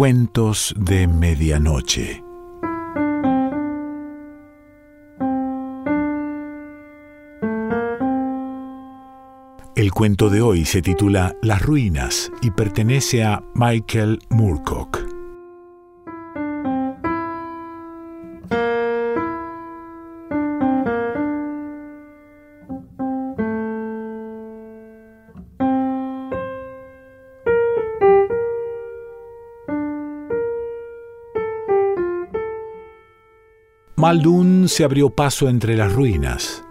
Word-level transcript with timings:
Cuentos 0.00 0.74
de 0.78 1.06
Medianoche. 1.06 2.24
El 9.76 9.90
cuento 9.92 10.30
de 10.30 10.40
hoy 10.40 10.64
se 10.64 10.80
titula 10.80 11.36
Las 11.42 11.60
ruinas 11.60 12.32
y 12.40 12.50
pertenece 12.50 13.24
a 13.24 13.42
Michael 13.54 14.20
Moorcock. 14.30 15.09
Maldun 34.10 34.68
se 34.68 34.82
abrió 34.82 35.10
paso 35.10 35.48
entre 35.48 35.76
las 35.76 35.92
ruinas, 35.92 36.64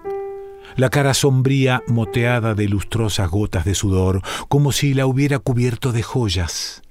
la 0.75 0.89
cara 0.89 1.13
sombría 1.13 1.83
moteada 1.87 2.53
de 2.53 2.67
lustrosas 2.67 3.29
gotas 3.29 3.63
de 3.63 3.75
sudor, 3.75 4.21
como 4.49 4.73
si 4.73 4.93
la 4.93 5.05
hubiera 5.05 5.39
cubierto 5.39 5.93
de 5.93 6.03
joyas. 6.03 6.81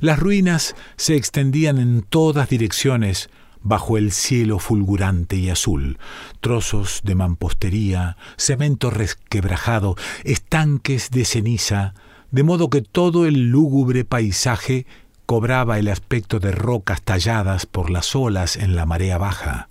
Las 0.00 0.18
ruinas 0.18 0.76
se 0.96 1.16
extendían 1.16 1.78
en 1.78 2.02
todas 2.02 2.50
direcciones 2.50 3.30
bajo 3.62 3.96
el 3.96 4.12
cielo 4.12 4.58
fulgurante 4.58 5.36
y 5.36 5.48
azul, 5.48 5.98
trozos 6.42 7.00
de 7.02 7.14
mampostería, 7.14 8.18
cemento 8.36 8.90
resquebrajado, 8.90 9.96
estanques 10.24 11.10
de 11.10 11.24
ceniza, 11.24 11.94
de 12.30 12.42
modo 12.42 12.68
que 12.68 12.82
todo 12.82 13.24
el 13.24 13.48
lúgubre 13.48 14.04
paisaje 14.04 14.86
cobraba 15.26 15.78
el 15.78 15.88
aspecto 15.88 16.38
de 16.38 16.52
rocas 16.52 17.02
talladas 17.02 17.66
por 17.66 17.90
las 17.90 18.14
olas 18.14 18.56
en 18.56 18.76
la 18.76 18.86
marea 18.86 19.18
baja. 19.18 19.68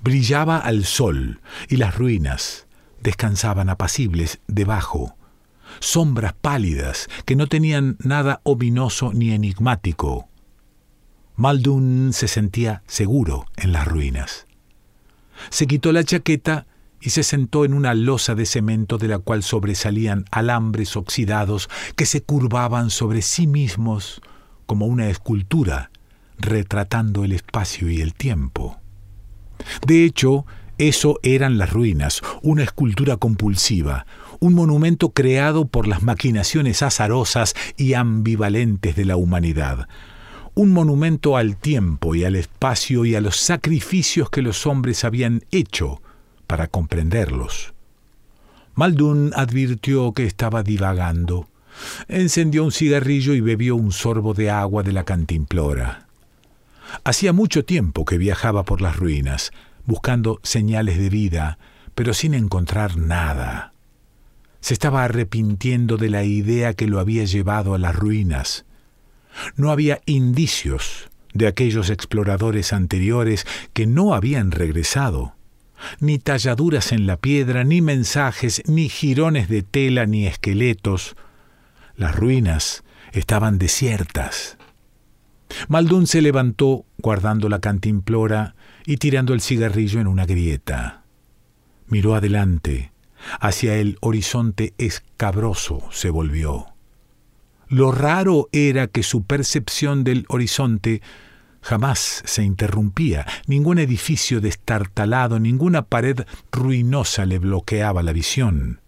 Brillaba 0.00 0.58
al 0.58 0.84
sol 0.84 1.40
y 1.68 1.76
las 1.76 1.96
ruinas 1.96 2.66
descansaban 3.02 3.68
apacibles 3.68 4.38
debajo, 4.46 5.16
sombras 5.80 6.32
pálidas 6.32 7.08
que 7.24 7.34
no 7.34 7.48
tenían 7.48 7.96
nada 7.98 8.40
ominoso 8.44 9.12
ni 9.12 9.32
enigmático. 9.32 10.28
Maldun 11.34 12.12
se 12.12 12.28
sentía 12.28 12.82
seguro 12.86 13.46
en 13.56 13.72
las 13.72 13.86
ruinas. 13.86 14.46
Se 15.50 15.66
quitó 15.66 15.92
la 15.92 16.04
chaqueta 16.04 16.66
y 17.00 17.10
se 17.10 17.24
sentó 17.24 17.64
en 17.64 17.74
una 17.74 17.94
losa 17.94 18.34
de 18.34 18.46
cemento 18.46 18.96
de 18.96 19.08
la 19.08 19.18
cual 19.18 19.42
sobresalían 19.42 20.24
alambres 20.30 20.96
oxidados 20.96 21.68
que 21.94 22.06
se 22.06 22.22
curvaban 22.22 22.90
sobre 22.90 23.22
sí 23.22 23.46
mismos 23.46 24.22
como 24.66 24.86
una 24.86 25.08
escultura 25.08 25.90
retratando 26.38 27.24
el 27.24 27.32
espacio 27.32 27.88
y 27.88 28.00
el 28.00 28.14
tiempo. 28.14 28.78
De 29.86 30.04
hecho, 30.04 30.44
eso 30.78 31.18
eran 31.22 31.56
las 31.56 31.72
ruinas, 31.72 32.20
una 32.42 32.62
escultura 32.62 33.16
compulsiva, 33.16 34.06
un 34.40 34.52
monumento 34.52 35.10
creado 35.10 35.66
por 35.66 35.88
las 35.88 36.02
maquinaciones 36.02 36.82
azarosas 36.82 37.54
y 37.78 37.94
ambivalentes 37.94 38.94
de 38.94 39.06
la 39.06 39.16
humanidad, 39.16 39.88
un 40.54 40.72
monumento 40.72 41.36
al 41.36 41.56
tiempo 41.56 42.14
y 42.14 42.24
al 42.24 42.36
espacio 42.36 43.04
y 43.06 43.14
a 43.14 43.20
los 43.20 43.36
sacrificios 43.36 44.28
que 44.28 44.42
los 44.42 44.66
hombres 44.66 45.04
habían 45.04 45.42
hecho 45.50 46.02
para 46.46 46.68
comprenderlos. 46.68 47.72
Maldun 48.74 49.32
advirtió 49.34 50.12
que 50.12 50.24
estaba 50.26 50.62
divagando. 50.62 51.48
Encendió 52.08 52.64
un 52.64 52.72
cigarrillo 52.72 53.34
y 53.34 53.40
bebió 53.40 53.76
un 53.76 53.92
sorbo 53.92 54.34
de 54.34 54.50
agua 54.50 54.82
de 54.82 54.92
la 54.92 55.04
cantimplora. 55.04 56.06
Hacía 57.04 57.32
mucho 57.32 57.64
tiempo 57.64 58.04
que 58.04 58.18
viajaba 58.18 58.64
por 58.64 58.80
las 58.80 58.96
ruinas, 58.96 59.50
buscando 59.84 60.40
señales 60.42 60.98
de 60.98 61.10
vida, 61.10 61.58
pero 61.94 62.14
sin 62.14 62.34
encontrar 62.34 62.96
nada. 62.96 63.72
Se 64.60 64.74
estaba 64.74 65.04
arrepintiendo 65.04 65.96
de 65.96 66.10
la 66.10 66.24
idea 66.24 66.74
que 66.74 66.86
lo 66.86 67.00
había 67.00 67.24
llevado 67.24 67.74
a 67.74 67.78
las 67.78 67.94
ruinas. 67.94 68.64
No 69.56 69.70
había 69.70 70.00
indicios 70.06 71.08
de 71.34 71.46
aquellos 71.46 71.90
exploradores 71.90 72.72
anteriores 72.72 73.46
que 73.72 73.86
no 73.86 74.14
habían 74.14 74.50
regresado 74.50 75.36
ni 76.00 76.18
talladuras 76.18 76.92
en 76.92 77.06
la 77.06 77.16
piedra, 77.16 77.64
ni 77.64 77.80
mensajes, 77.80 78.62
ni 78.66 78.88
jirones 78.88 79.48
de 79.48 79.62
tela, 79.62 80.06
ni 80.06 80.26
esqueletos, 80.26 81.16
las 81.96 82.14
ruinas 82.14 82.84
estaban 83.12 83.58
desiertas. 83.58 84.58
Maldún 85.68 86.06
se 86.06 86.22
levantó 86.22 86.84
guardando 86.98 87.48
la 87.48 87.60
cantimplora 87.60 88.54
y 88.84 88.96
tirando 88.96 89.32
el 89.32 89.40
cigarrillo 89.40 90.00
en 90.00 90.06
una 90.06 90.26
grieta. 90.26 91.04
Miró 91.88 92.14
adelante, 92.14 92.92
hacia 93.40 93.76
el 93.76 93.96
horizonte 94.00 94.74
escabroso 94.78 95.82
se 95.90 96.10
volvió. 96.10 96.66
Lo 97.68 97.90
raro 97.90 98.48
era 98.52 98.86
que 98.86 99.02
su 99.02 99.24
percepción 99.24 100.04
del 100.04 100.24
horizonte 100.28 101.02
jamás 101.62 102.22
se 102.24 102.44
interrumpía, 102.44 103.26
ningún 103.48 103.78
edificio 103.78 104.40
destartalado, 104.40 105.40
ninguna 105.40 105.82
pared 105.82 106.20
ruinosa 106.52 107.26
le 107.26 107.38
bloqueaba 107.38 108.04
la 108.04 108.12
visión. 108.12 108.80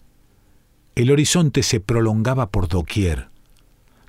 El 0.98 1.12
horizonte 1.12 1.62
se 1.62 1.78
prolongaba 1.78 2.50
por 2.50 2.66
doquier, 2.66 3.28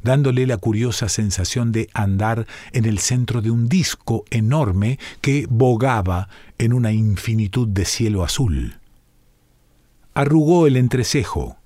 dándole 0.01 0.47
la 0.47 0.57
curiosa 0.57 1.07
sensación 1.07 1.71
de 1.71 1.87
andar 1.93 2.47
en 2.73 2.85
el 2.85 2.97
centro 2.97 3.43
de 3.43 3.51
un 3.51 3.69
disco 3.69 4.25
enorme 4.31 4.97
que 5.21 5.45
bogaba 5.51 6.29
en 6.57 6.73
una 6.73 6.91
infinitud 6.91 7.67
de 7.67 7.85
cielo 7.85 8.23
azul. 8.23 8.79
Arrugó 10.15 10.65
el 10.65 10.77
entrecejo. 10.77 11.57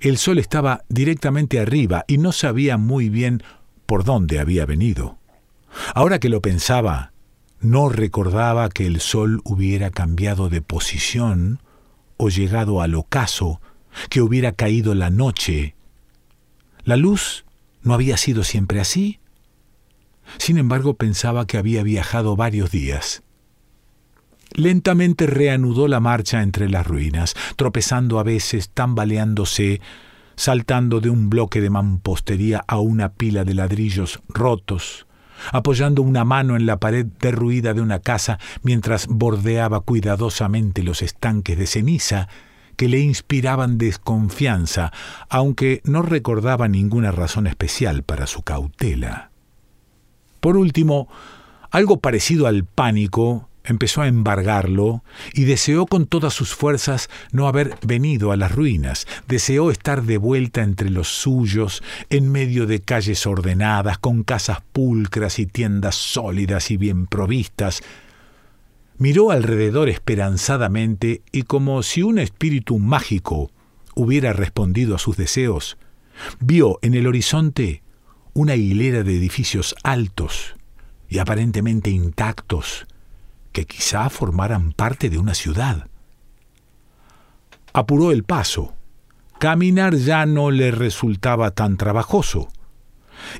El 0.00 0.16
sol 0.16 0.38
estaba 0.38 0.82
directamente 0.88 1.60
arriba 1.60 2.06
y 2.08 2.16
no 2.16 2.32
sabía 2.32 2.78
muy 2.78 3.10
bien 3.10 3.42
por 3.84 4.02
dónde 4.02 4.40
había 4.40 4.64
venido. 4.64 5.18
Ahora 5.94 6.18
que 6.18 6.30
lo 6.30 6.40
pensaba, 6.40 7.12
no 7.60 7.90
recordaba 7.90 8.70
que 8.70 8.86
el 8.86 9.00
sol 9.00 9.42
hubiera 9.44 9.90
cambiado 9.90 10.48
de 10.48 10.62
posición 10.62 11.60
o 12.16 12.30
llegado 12.30 12.80
al 12.80 12.94
ocaso 12.94 13.60
que 14.10 14.20
hubiera 14.20 14.52
caído 14.52 14.94
la 14.94 15.10
noche. 15.10 15.74
¿La 16.84 16.96
luz 16.96 17.44
no 17.82 17.94
había 17.94 18.16
sido 18.16 18.44
siempre 18.44 18.80
así? 18.80 19.20
Sin 20.38 20.58
embargo, 20.58 20.94
pensaba 20.94 21.46
que 21.46 21.58
había 21.58 21.82
viajado 21.82 22.36
varios 22.36 22.70
días. 22.70 23.22
Lentamente 24.52 25.26
reanudó 25.26 25.88
la 25.88 26.00
marcha 26.00 26.42
entre 26.42 26.68
las 26.68 26.86
ruinas, 26.86 27.34
tropezando 27.56 28.18
a 28.18 28.22
veces, 28.22 28.70
tambaleándose, 28.70 29.80
saltando 30.36 31.00
de 31.00 31.10
un 31.10 31.30
bloque 31.30 31.60
de 31.60 31.70
mampostería 31.70 32.64
a 32.66 32.78
una 32.78 33.12
pila 33.12 33.44
de 33.44 33.54
ladrillos 33.54 34.20
rotos, 34.28 35.06
apoyando 35.52 36.02
una 36.02 36.24
mano 36.24 36.56
en 36.56 36.66
la 36.66 36.78
pared 36.78 37.06
derruida 37.20 37.74
de 37.74 37.80
una 37.80 38.00
casa 38.00 38.38
mientras 38.62 39.06
bordeaba 39.06 39.80
cuidadosamente 39.80 40.82
los 40.82 41.02
estanques 41.02 41.58
de 41.58 41.66
ceniza 41.66 42.28
que 42.78 42.88
le 42.88 43.00
inspiraban 43.00 43.76
desconfianza, 43.76 44.92
aunque 45.28 45.82
no 45.82 46.00
recordaba 46.00 46.68
ninguna 46.68 47.10
razón 47.10 47.48
especial 47.48 48.04
para 48.04 48.28
su 48.28 48.42
cautela. 48.42 49.32
Por 50.38 50.56
último, 50.56 51.08
algo 51.72 51.98
parecido 51.98 52.46
al 52.46 52.64
pánico 52.64 53.48
empezó 53.64 54.02
a 54.02 54.06
embargarlo 54.06 55.02
y 55.34 55.42
deseó 55.42 55.86
con 55.86 56.06
todas 56.06 56.32
sus 56.32 56.54
fuerzas 56.54 57.10
no 57.32 57.48
haber 57.48 57.76
venido 57.82 58.30
a 58.30 58.36
las 58.36 58.52
ruinas, 58.52 59.08
deseó 59.26 59.72
estar 59.72 60.04
de 60.04 60.16
vuelta 60.16 60.62
entre 60.62 60.88
los 60.88 61.08
suyos, 61.08 61.82
en 62.10 62.30
medio 62.30 62.66
de 62.66 62.80
calles 62.80 63.26
ordenadas, 63.26 63.98
con 63.98 64.22
casas 64.22 64.58
pulcras 64.72 65.40
y 65.40 65.46
tiendas 65.46 65.96
sólidas 65.96 66.70
y 66.70 66.76
bien 66.76 67.08
provistas, 67.08 67.82
Miró 68.98 69.30
alrededor 69.30 69.88
esperanzadamente 69.88 71.22
y 71.30 71.42
como 71.42 71.84
si 71.84 72.02
un 72.02 72.18
espíritu 72.18 72.78
mágico 72.80 73.52
hubiera 73.94 74.32
respondido 74.32 74.96
a 74.96 74.98
sus 74.98 75.16
deseos, 75.16 75.78
vio 76.40 76.80
en 76.82 76.94
el 76.94 77.06
horizonte 77.06 77.82
una 78.34 78.56
hilera 78.56 79.04
de 79.04 79.16
edificios 79.16 79.76
altos 79.84 80.56
y 81.08 81.18
aparentemente 81.18 81.90
intactos 81.90 82.86
que 83.52 83.66
quizá 83.66 84.10
formaran 84.10 84.72
parte 84.72 85.10
de 85.10 85.18
una 85.18 85.34
ciudad. 85.34 85.88
Apuró 87.72 88.10
el 88.10 88.24
paso. 88.24 88.74
Caminar 89.38 89.94
ya 89.94 90.26
no 90.26 90.50
le 90.50 90.72
resultaba 90.72 91.52
tan 91.52 91.76
trabajoso 91.76 92.48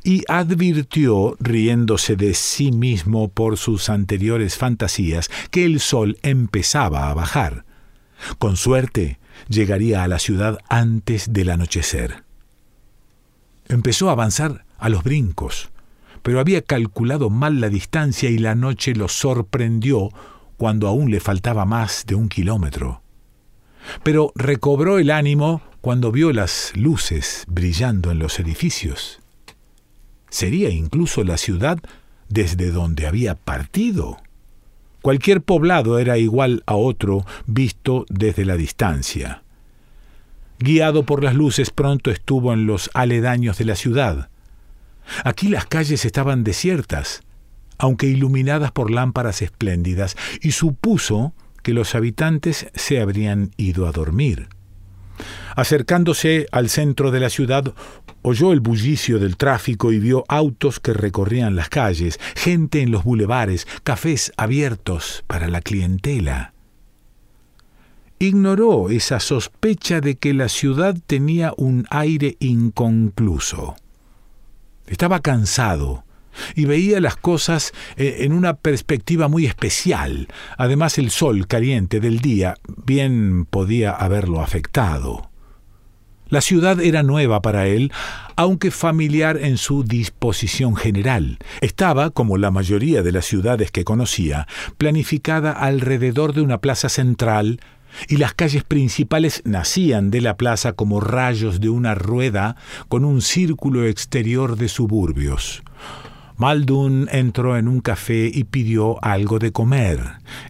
y 0.02 0.22
advirtió, 0.28 1.36
riéndose 1.40 2.16
de 2.16 2.34
sí 2.34 2.72
mismo 2.72 3.28
por 3.28 3.56
sus 3.56 3.88
anteriores 3.88 4.56
fantasías, 4.56 5.30
que 5.50 5.64
el 5.64 5.80
sol 5.80 6.18
empezaba 6.22 7.10
a 7.10 7.14
bajar. 7.14 7.64
Con 8.38 8.56
suerte, 8.56 9.18
llegaría 9.48 10.02
a 10.02 10.08
la 10.08 10.18
ciudad 10.18 10.58
antes 10.68 11.32
del 11.32 11.50
anochecer. 11.50 12.24
Empezó 13.68 14.08
a 14.08 14.12
avanzar 14.12 14.64
a 14.78 14.88
los 14.88 15.04
brincos, 15.04 15.70
pero 16.22 16.40
había 16.40 16.62
calculado 16.62 17.30
mal 17.30 17.60
la 17.60 17.68
distancia 17.68 18.30
y 18.30 18.38
la 18.38 18.54
noche 18.54 18.94
lo 18.94 19.08
sorprendió 19.08 20.10
cuando 20.56 20.88
aún 20.88 21.10
le 21.10 21.20
faltaba 21.20 21.64
más 21.64 22.04
de 22.06 22.14
un 22.14 22.28
kilómetro. 22.28 23.02
Pero 24.02 24.32
recobró 24.34 24.98
el 24.98 25.10
ánimo 25.10 25.62
cuando 25.80 26.10
vio 26.10 26.32
las 26.32 26.72
luces 26.74 27.44
brillando 27.48 28.10
en 28.10 28.18
los 28.18 28.40
edificios. 28.40 29.20
Sería 30.30 30.70
incluso 30.70 31.24
la 31.24 31.36
ciudad 31.36 31.78
desde 32.28 32.70
donde 32.70 33.06
había 33.06 33.34
partido. 33.34 34.18
Cualquier 35.02 35.42
poblado 35.42 35.98
era 35.98 36.18
igual 36.18 36.62
a 36.66 36.74
otro 36.74 37.24
visto 37.46 38.04
desde 38.08 38.44
la 38.44 38.56
distancia. 38.56 39.42
Guiado 40.58 41.04
por 41.04 41.22
las 41.22 41.34
luces 41.34 41.70
pronto 41.70 42.10
estuvo 42.10 42.52
en 42.52 42.66
los 42.66 42.90
aledaños 42.94 43.58
de 43.58 43.64
la 43.64 43.76
ciudad. 43.76 44.28
Aquí 45.24 45.48
las 45.48 45.66
calles 45.66 46.04
estaban 46.04 46.42
desiertas, 46.42 47.22
aunque 47.78 48.06
iluminadas 48.06 48.72
por 48.72 48.90
lámparas 48.90 49.40
espléndidas, 49.40 50.16
y 50.42 50.50
supuso 50.50 51.32
que 51.62 51.72
los 51.72 51.94
habitantes 51.94 52.66
se 52.74 53.00
habrían 53.00 53.52
ido 53.56 53.86
a 53.86 53.92
dormir. 53.92 54.48
Acercándose 55.58 56.46
al 56.52 56.68
centro 56.68 57.10
de 57.10 57.18
la 57.18 57.30
ciudad, 57.30 57.74
oyó 58.22 58.52
el 58.52 58.60
bullicio 58.60 59.18
del 59.18 59.36
tráfico 59.36 59.90
y 59.90 59.98
vio 59.98 60.24
autos 60.28 60.78
que 60.78 60.92
recorrían 60.92 61.56
las 61.56 61.68
calles, 61.68 62.20
gente 62.36 62.80
en 62.80 62.92
los 62.92 63.02
bulevares, 63.02 63.66
cafés 63.82 64.32
abiertos 64.36 65.24
para 65.26 65.48
la 65.48 65.60
clientela. 65.60 66.52
Ignoró 68.20 68.88
esa 68.88 69.18
sospecha 69.18 70.00
de 70.00 70.14
que 70.14 70.32
la 70.32 70.48
ciudad 70.48 70.96
tenía 71.08 71.52
un 71.56 71.88
aire 71.90 72.36
inconcluso. 72.38 73.74
Estaba 74.86 75.18
cansado 75.18 76.04
y 76.54 76.66
veía 76.66 77.00
las 77.00 77.16
cosas 77.16 77.72
eh, 77.96 78.18
en 78.20 78.32
una 78.32 78.54
perspectiva 78.54 79.26
muy 79.26 79.46
especial. 79.46 80.28
Además 80.56 80.98
el 80.98 81.10
sol 81.10 81.48
caliente 81.48 81.98
del 81.98 82.20
día 82.20 82.54
bien 82.84 83.44
podía 83.44 83.90
haberlo 83.90 84.40
afectado. 84.40 85.27
La 86.30 86.42
ciudad 86.42 86.80
era 86.80 87.02
nueva 87.02 87.40
para 87.40 87.66
él, 87.66 87.90
aunque 88.36 88.70
familiar 88.70 89.38
en 89.38 89.56
su 89.56 89.82
disposición 89.82 90.76
general. 90.76 91.38
Estaba, 91.62 92.10
como 92.10 92.36
la 92.36 92.50
mayoría 92.50 93.02
de 93.02 93.12
las 93.12 93.24
ciudades 93.24 93.70
que 93.70 93.84
conocía, 93.84 94.46
planificada 94.76 95.52
alrededor 95.52 96.34
de 96.34 96.42
una 96.42 96.58
plaza 96.58 96.90
central, 96.90 97.60
y 98.08 98.18
las 98.18 98.34
calles 98.34 98.62
principales 98.64 99.40
nacían 99.46 100.10
de 100.10 100.20
la 100.20 100.36
plaza 100.36 100.74
como 100.74 101.00
rayos 101.00 101.60
de 101.60 101.70
una 101.70 101.94
rueda 101.94 102.56
con 102.88 103.06
un 103.06 103.22
círculo 103.22 103.86
exterior 103.86 104.56
de 104.56 104.68
suburbios. 104.68 105.62
Maldun 106.38 107.08
entró 107.10 107.56
en 107.56 107.66
un 107.66 107.80
café 107.80 108.30
y 108.32 108.44
pidió 108.44 109.04
algo 109.04 109.40
de 109.40 109.50
comer. 109.50 110.00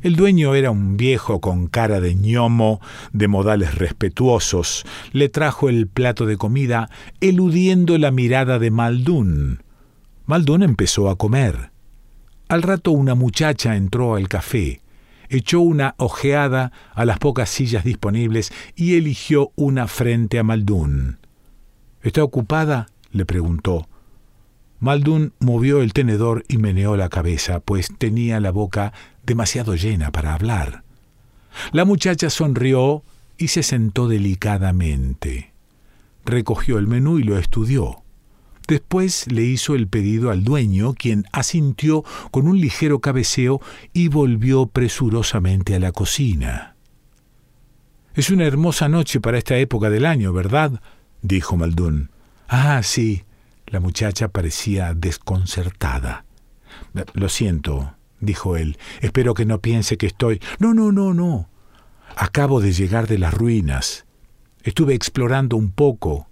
El 0.03 0.17
dueño 0.17 0.55
era 0.55 0.71
un 0.71 0.99
viejo 0.99 1.41
con 1.41 1.67
cara 1.67 1.99
de 1.99 2.15
ñomo, 2.15 2.83
de 3.15 3.27
modales 3.27 3.75
respetuosos. 3.75 4.85
Le 5.13 5.31
trajo 5.31 5.71
el 5.71 5.87
plato 5.87 6.27
de 6.27 6.37
comida, 6.37 6.91
eludiendo 7.23 7.97
la 7.97 8.11
mirada 8.11 8.59
de 8.59 8.71
Maldun. 8.71 9.63
Maldun 10.27 10.63
empezó 10.63 11.09
a 11.09 11.17
comer. 11.17 11.71
Al 12.49 12.61
rato 12.61 12.91
una 12.91 13.15
muchacha 13.15 13.75
entró 13.75 14.15
al 14.15 14.29
café, 14.29 14.83
echó 15.31 15.63
una 15.63 15.95
ojeada 15.97 16.71
a 16.95 17.07
las 17.07 17.19
pocas 17.19 17.49
sillas 17.49 17.85
disponibles 17.85 18.53
y 18.77 18.97
eligió 18.97 19.53
una 19.57 19.87
frente 19.87 20.39
a 20.39 20.43
Maldun. 20.43 21.17
¿Está 22.03 22.23
ocupada? 22.23 22.89
le 23.11 23.25
preguntó. 23.25 23.89
Maldun 24.81 25.33
movió 25.41 25.83
el 25.83 25.93
tenedor 25.93 26.45
y 26.49 26.59
meneó 26.59 26.97
la 26.97 27.09
cabeza, 27.09 27.61
pues 27.61 27.89
tenía 27.99 28.39
la 28.41 28.53
boca 28.53 28.93
demasiado 29.25 29.75
llena 29.75 30.13
para 30.13 30.35
hablar. 30.35 30.85
La 31.73 31.85
muchacha 31.85 32.31
sonrió 32.31 33.03
y 33.37 33.49
se 33.49 33.63
sentó 33.63 34.09
delicadamente. 34.09 35.53
Recogió 36.25 36.79
el 36.79 36.87
menú 36.87 37.19
y 37.19 37.25
lo 37.25 37.39
estudió. 37.39 38.03
Después 38.69 39.33
le 39.33 39.45
hizo 39.45 39.75
el 39.75 39.89
pedido 39.89 40.31
al 40.31 40.45
dueño, 40.45 40.93
quien 40.93 41.25
asintió 41.33 42.05
con 42.31 42.47
un 42.47 42.61
ligero 42.61 43.01
cabeceo 43.01 43.61
y 43.95 44.09
volvió 44.09 44.67
presurosamente 44.67 45.75
a 45.75 45.81
la 45.81 45.91
cocina. 45.91 46.77
Es 48.15 48.31
una 48.31 48.45
hermosa 48.45 48.89
noche 48.89 49.21
para 49.21 49.39
esta 49.39 49.57
época 49.57 49.91
del 49.91 50.05
año, 50.05 50.33
¿verdad? 50.33 50.83
dijo 51.23 51.57
Maldún. 51.57 52.11
Ah, 52.47 52.83
sí, 52.83 53.25
la 53.71 53.81
muchacha 53.81 54.29
parecía 54.29 54.95
desconcertada. 54.95 56.25
Lo 57.15 57.29
siento, 57.29 57.95
dijo 58.21 58.57
él. 58.57 58.79
Espero 59.01 59.35
que 59.35 59.47
no 59.47 59.61
piense 59.61 59.97
que 59.97 60.07
estoy. 60.07 60.41
No, 60.59 60.75
no, 60.75 60.93
no, 60.93 61.15
no. 61.15 61.49
Acabo 62.17 62.61
de 62.61 62.73
llegar 62.73 63.07
de 63.07 63.19
las 63.19 63.35
ruinas. 63.35 64.07
Estuve 64.63 64.95
explorando 64.95 65.57
un 65.57 65.71
poco. 65.71 66.29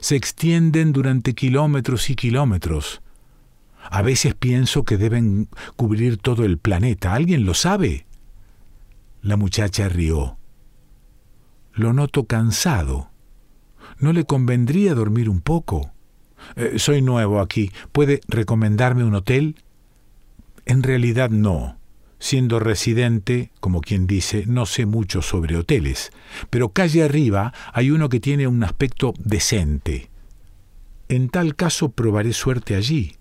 Se 0.00 0.16
extienden 0.16 0.92
durante 0.92 1.34
kilómetros 1.34 2.10
y 2.10 2.14
kilómetros. 2.14 3.02
A 3.90 4.02
veces 4.02 4.34
pienso 4.34 4.84
que 4.84 4.96
deben 4.96 5.48
cubrir 5.76 6.18
todo 6.18 6.44
el 6.44 6.58
planeta. 6.58 7.14
¿Alguien 7.14 7.44
lo 7.44 7.54
sabe? 7.54 8.06
La 9.22 9.36
muchacha 9.36 9.88
rió. 9.88 10.38
Lo 11.72 11.92
noto 11.92 12.24
cansado. 12.24 13.10
¿No 13.98 14.12
le 14.12 14.24
convendría 14.24 14.94
dormir 14.94 15.28
un 15.28 15.40
poco? 15.40 15.92
Eh, 16.54 16.74
soy 16.78 17.02
nuevo 17.02 17.40
aquí. 17.40 17.72
¿Puede 17.92 18.20
recomendarme 18.28 19.04
un 19.04 19.14
hotel? 19.14 19.56
En 20.64 20.82
realidad 20.82 21.30
no. 21.30 21.78
Siendo 22.18 22.60
residente, 22.60 23.50
como 23.60 23.80
quien 23.80 24.06
dice, 24.06 24.44
no 24.46 24.64
sé 24.64 24.86
mucho 24.86 25.20
sobre 25.20 25.56
hoteles, 25.56 26.12
pero 26.48 26.70
calle 26.70 27.02
arriba 27.02 27.52
hay 27.72 27.90
uno 27.90 28.08
que 28.08 28.20
tiene 28.20 28.46
un 28.46 28.64
aspecto 28.64 29.12
decente. 29.18 30.08
En 31.08 31.28
tal 31.28 31.54
caso 31.54 31.90
probaré 31.90 32.32
suerte 32.32 32.74
allí. 32.74 33.16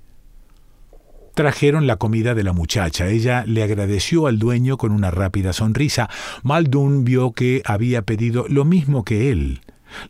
Trajeron 1.36 1.86
la 1.86 1.98
comida 1.98 2.34
de 2.34 2.44
la 2.44 2.54
muchacha. 2.54 3.10
Ella 3.10 3.44
le 3.46 3.62
agradeció 3.62 4.28
al 4.28 4.40
dueño 4.40 4.78
con 4.78 4.94
una 4.94 5.12
rápida 5.12 5.52
sonrisa. 5.52 6.10
Maldun 6.44 7.04
vio 7.04 7.34
que 7.34 7.62
había 7.66 8.04
pedido 8.04 8.46
lo 8.48 8.64
mismo 8.64 9.04
que 9.04 9.32
él. 9.32 9.62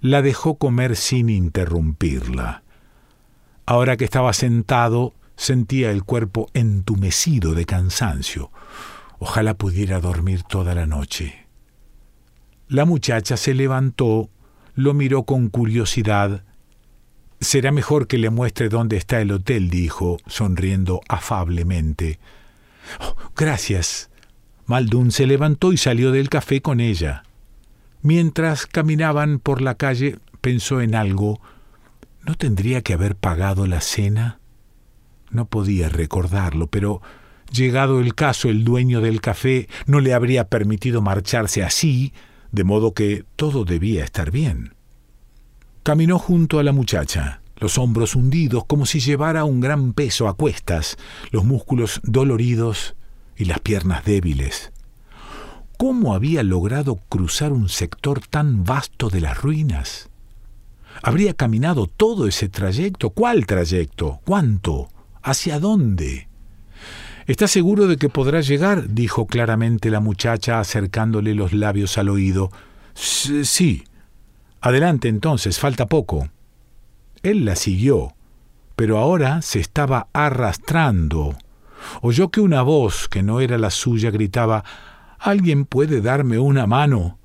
La 0.02 0.22
dejó 0.22 0.56
comer 0.56 0.96
sin 0.96 1.30
interrumpirla. 1.30 2.65
Ahora 3.66 3.98
que 3.98 4.06
estaba 4.06 4.34
sentado, 4.34 5.14
sentía 5.36 5.92
el 5.92 6.04
cuerpo 6.04 6.50
entumecido 6.54 7.54
de 7.54 7.66
cansancio. 7.66 8.52
Ojalá 9.20 9.56
pudiera 9.56 10.00
dormir 10.00 10.44
toda 10.44 10.76
la 10.76 10.86
noche. 10.86 11.48
La 12.68 12.86
muchacha 12.86 13.38
se 13.38 13.54
levantó, 13.54 14.30
lo 14.76 14.94
miró 14.94 15.24
con 15.24 15.50
curiosidad. 15.50 16.44
Será 17.40 17.72
mejor 17.72 18.08
que 18.08 18.18
le 18.18 18.30
muestre 18.30 18.70
dónde 18.70 18.98
está 18.98 19.20
el 19.22 19.32
hotel, 19.32 19.70
dijo, 19.70 20.18
sonriendo 20.28 21.02
afablemente. 21.08 22.20
Oh, 23.00 23.16
gracias. 23.36 24.10
Maldun 24.68 25.12
se 25.12 25.28
levantó 25.28 25.74
y 25.74 25.78
salió 25.78 26.12
del 26.12 26.30
café 26.30 26.62
con 26.62 26.80
ella. 26.80 27.24
Mientras 28.02 28.66
caminaban 28.66 29.40
por 29.40 29.62
la 29.62 29.76
calle, 29.76 30.18
pensó 30.42 30.82
en 30.82 30.96
algo 30.96 31.40
¿No 32.26 32.34
tendría 32.34 32.82
que 32.82 32.94
haber 32.94 33.16
pagado 33.16 33.68
la 33.68 33.82
cena? 33.82 34.40
No 35.30 35.46
podía 35.46 35.90
recordarlo, 35.90 36.66
pero 36.68 37.02
llegado 37.52 38.00
el 38.00 38.16
caso 38.16 38.50
el 38.50 38.64
dueño 38.64 39.00
del 39.00 39.22
café 39.22 39.70
no 39.86 40.00
le 40.00 40.16
habría 40.16 40.50
permitido 40.50 41.04
marcharse 41.04 41.64
así, 41.64 42.14
de 42.52 42.64
modo 42.64 42.96
que 42.96 43.26
todo 43.36 43.64
debía 43.64 44.04
estar 44.04 44.32
bien. 44.32 44.74
Caminó 45.84 46.18
junto 46.18 46.58
a 46.58 46.64
la 46.64 46.72
muchacha, 46.72 47.42
los 47.58 47.78
hombros 47.78 48.16
hundidos 48.16 48.66
como 48.66 48.88
si 48.88 49.00
llevara 49.00 49.44
un 49.44 49.60
gran 49.60 49.94
peso 49.94 50.28
a 50.28 50.36
cuestas, 50.36 50.98
los 51.30 51.46
músculos 51.46 52.02
doloridos 52.04 52.96
y 53.38 53.46
las 53.46 53.60
piernas 53.60 54.04
débiles. 54.04 54.72
¿Cómo 55.78 56.16
había 56.16 56.42
logrado 56.42 56.96
cruzar 57.08 57.54
un 57.54 57.70
sector 57.70 58.22
tan 58.26 58.64
vasto 58.64 59.10
de 59.10 59.22
las 59.22 59.40
ruinas? 59.40 60.10
Habría 61.02 61.34
caminado 61.34 61.88
todo 61.88 62.28
ese 62.28 62.50
trayecto. 62.50 63.10
¿Cuál 63.10 63.46
trayecto? 63.46 64.22
¿Cuánto? 64.26 64.90
¿Hacia 65.22 65.60
dónde? 65.60 66.28
¿Estás 67.28 67.52
seguro 67.52 67.88
de 67.88 67.98
que 67.98 68.10
podrá 68.10 68.42
llegar? 68.42 68.90
dijo 68.90 69.26
claramente 69.26 69.90
la 69.90 70.00
muchacha 70.00 70.60
acercándole 70.60 71.34
los 71.34 71.54
labios 71.54 71.98
al 71.98 72.10
oído. 72.10 72.52
Sí. 72.94 73.84
Adelante 74.62 75.08
entonces, 75.08 75.60
falta 75.60 75.88
poco. 75.88 76.30
Él 77.24 77.46
la 77.46 77.56
siguió, 77.56 78.14
pero 78.76 79.00
ahora 79.00 79.42
se 79.42 79.60
estaba 79.60 80.08
arrastrando. 80.14 81.36
Oyó 82.02 82.30
que 82.30 82.42
una 82.42 82.62
voz, 82.62 83.08
que 83.08 83.24
no 83.24 83.42
era 83.42 83.58
la 83.58 83.70
suya, 83.70 84.12
gritaba 84.12 84.64
¿Alguien 85.20 85.66
puede 85.66 86.02
darme 86.02 86.38
una 86.38 86.68
mano? 86.68 87.18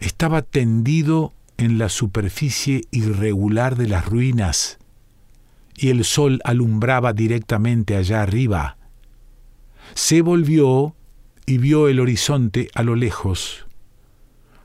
Estaba 0.00 0.42
tendido 0.42 1.32
en 1.60 1.78
la 1.78 1.90
superficie 1.90 2.86
irregular 2.90 3.76
de 3.76 3.86
las 3.86 4.06
ruinas 4.06 4.78
y 5.76 5.90
el 5.90 6.04
sol 6.04 6.40
alumbraba 6.44 7.12
directamente 7.12 7.96
allá 7.96 8.22
arriba. 8.22 8.78
Se 9.94 10.22
volvió 10.22 10.96
y 11.44 11.58
vio 11.58 11.88
el 11.88 12.00
horizonte 12.00 12.70
a 12.74 12.82
lo 12.82 12.96
lejos. 12.96 13.66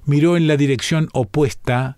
Miró 0.05 0.37
en 0.37 0.47
la 0.47 0.55
dirección 0.55 1.09
opuesta 1.13 1.97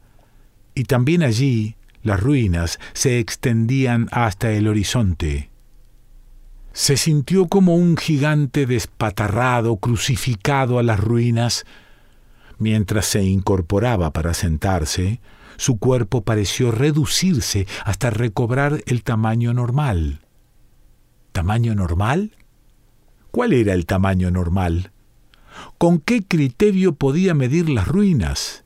y 0.73 0.85
también 0.85 1.21
allí 1.21 1.75
las 2.01 2.19
ruinas 2.19 2.79
se 2.93 3.19
extendían 3.19 4.07
hasta 4.11 4.51
el 4.51 4.67
horizonte. 4.67 5.51
Se 6.73 6.97
sintió 6.97 7.47
como 7.47 7.75
un 7.75 7.97
gigante 7.97 8.65
despatarrado, 8.65 9.77
crucificado 9.77 10.79
a 10.79 10.83
las 10.83 10.99
ruinas. 10.99 11.65
Mientras 12.59 13.05
se 13.05 13.23
incorporaba 13.23 14.11
para 14.13 14.33
sentarse, 14.33 15.19
su 15.57 15.77
cuerpo 15.77 16.23
pareció 16.23 16.71
reducirse 16.71 17.67
hasta 17.83 18.09
recobrar 18.09 18.83
el 18.85 19.03
tamaño 19.03 19.53
normal. 19.53 20.21
¿Tamaño 21.31 21.75
normal? 21.75 22.31
¿Cuál 23.31 23.53
era 23.53 23.73
el 23.73 23.85
tamaño 23.85 24.31
normal? 24.31 24.91
¿Con 25.77 25.99
qué 25.99 26.23
criterio 26.23 26.95
podía 26.95 27.33
medir 27.33 27.69
las 27.69 27.87
ruinas? 27.87 28.63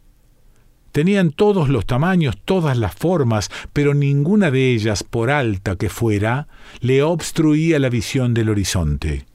Tenían 0.92 1.32
todos 1.32 1.70
los 1.70 1.86
tamaños, 1.86 2.38
todas 2.44 2.78
las 2.78 2.94
formas, 2.94 3.50
pero 3.72 3.94
ninguna 3.94 4.52
de 4.52 4.74
ellas, 4.74 5.04
por 5.04 5.32
alta 5.32 5.78
que 5.78 5.90
fuera, 5.90 6.48
le 6.82 7.02
obstruía 7.02 7.80
la 7.80 7.90
visión 7.90 8.34
del 8.34 8.50
horizonte. 8.50 9.26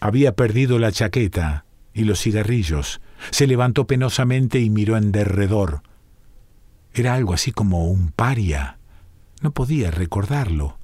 Había 0.00 0.32
perdido 0.32 0.78
la 0.78 0.90
chaqueta 0.90 1.66
y 1.92 2.04
los 2.04 2.20
cigarrillos. 2.20 3.00
Se 3.30 3.46
levantó 3.46 3.86
penosamente 3.86 4.60
y 4.60 4.70
miró 4.70 4.96
en 4.96 5.12
derredor. 5.12 5.82
Era 6.92 7.14
algo 7.14 7.34
así 7.34 7.52
como 7.52 7.86
un 7.86 8.10
paria. 8.10 8.78
No 9.40 9.50
podía 9.52 9.90
recordarlo. 9.90 10.78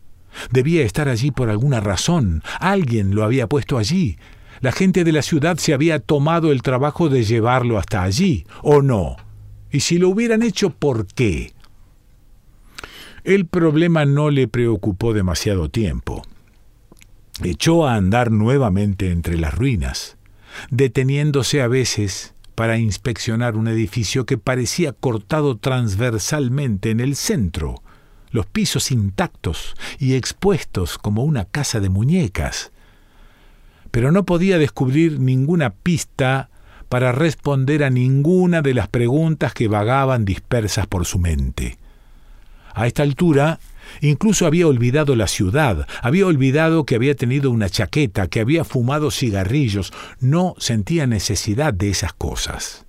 Debía 0.51 0.83
estar 0.83 1.09
allí 1.09 1.31
por 1.31 1.51
alguna 1.51 1.81
razón. 1.81 2.43
Alguien 2.59 3.15
lo 3.15 3.25
había 3.25 3.49
puesto 3.49 3.79
allí. 3.79 4.19
La 4.61 4.73
gente 4.73 5.05
de 5.05 5.13
la 5.13 5.23
ciudad 5.23 5.57
se 5.57 5.73
había 5.73 6.01
tomado 6.01 6.53
el 6.53 6.63
trabajo 6.63 7.09
de 7.09 7.25
llevarlo 7.25 7.79
hasta 7.79 8.03
allí, 8.03 8.45
¿o 8.63 8.83
no? 8.83 9.17
Y 9.71 9.81
si 9.81 9.99
lo 9.99 10.09
hubieran 10.11 10.43
hecho, 10.43 10.71
¿por 10.71 11.07
qué? 11.07 11.53
El 13.25 13.47
problema 13.47 14.05
no 14.05 14.31
le 14.31 14.49
preocupó 14.49 15.15
demasiado 15.15 15.71
tiempo. 15.71 16.23
Echó 17.43 17.87
a 17.87 17.95
andar 17.95 18.31
nuevamente 18.31 19.11
entre 19.11 19.39
las 19.39 19.55
ruinas, 19.55 20.19
deteniéndose 20.71 21.63
a 21.63 21.69
veces 21.69 22.35
para 22.55 22.79
inspeccionar 22.79 23.57
un 23.57 23.69
edificio 23.69 24.27
que 24.27 24.39
parecía 24.39 24.93
cortado 24.93 25.57
transversalmente 25.57 26.91
en 26.91 27.01
el 27.01 27.17
centro, 27.17 27.83
los 28.31 28.47
pisos 28.47 28.91
intactos 28.91 29.75
y 29.99 30.15
expuestos 30.15 30.99
como 30.99 31.25
una 31.25 31.47
casa 31.47 31.81
de 31.81 31.89
muñecas. 31.89 32.73
Pero 33.91 34.13
no 34.13 34.25
podía 34.25 34.59
descubrir 34.59 35.19
ninguna 35.21 35.71
pista 35.71 36.51
para 36.91 37.13
responder 37.13 37.83
a 37.83 37.91
ninguna 37.91 38.63
de 38.63 38.75
las 38.75 38.89
preguntas 38.89 39.55
que 39.55 39.69
vagaban 39.69 40.25
dispersas 40.25 40.87
por 40.87 41.07
su 41.07 41.19
mente. 41.19 41.79
A 42.75 42.87
esta 42.87 43.03
altura, 43.03 43.59
incluso 44.01 44.47
había 44.47 44.67
olvidado 44.67 45.17
la 45.17 45.27
ciudad, 45.27 45.87
había 46.03 46.27
olvidado 46.27 46.85
que 46.85 46.95
había 46.95 47.15
tenido 47.15 47.51
una 47.51 47.69
chaqueta, 47.69 48.29
que 48.29 48.41
había 48.41 48.65
fumado 48.65 49.11
cigarrillos, 49.11 49.93
no 50.21 50.55
sentía 50.59 51.07
necesidad 51.07 51.75
de 51.75 51.91
esas 51.91 52.13
cosas. 52.13 52.87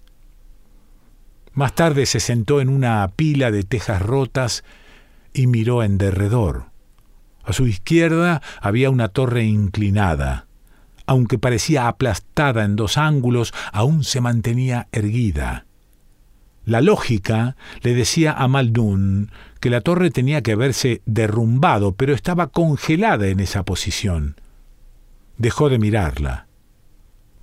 Más 1.54 1.76
tarde 1.76 2.06
se 2.06 2.20
sentó 2.20 2.62
en 2.62 2.70
una 2.70 3.08
pila 3.16 3.52
de 3.52 3.64
tejas 3.64 4.02
rotas 4.02 4.64
y 5.34 5.48
miró 5.48 5.84
en 5.84 5.98
derredor. 5.98 6.66
A 7.44 7.54
su 7.54 7.68
izquierda 7.68 8.42
había 8.62 8.90
una 8.90 9.10
torre 9.10 9.44
inclinada 9.44 10.48
aunque 11.12 11.38
parecía 11.38 11.90
aplastada 11.90 12.64
en 12.64 12.78
dos 12.78 12.98
ángulos, 12.98 13.54
aún 13.74 14.06
se 14.06 14.22
mantenía 14.22 14.88
erguida. 14.94 15.66
La 16.66 16.82
lógica 16.82 17.56
le 17.82 17.96
decía 17.96 18.34
a 18.34 18.48
Maldun 18.48 19.32
que 19.60 19.70
la 19.70 19.82
torre 19.82 20.12
tenía 20.12 20.42
que 20.42 20.54
haberse 20.54 21.02
derrumbado, 21.06 21.94
pero 21.94 22.14
estaba 22.14 22.48
congelada 22.48 23.28
en 23.28 23.40
esa 23.40 23.64
posición. 23.64 24.36
Dejó 25.38 25.70
de 25.70 25.80
mirarla, 25.80 26.48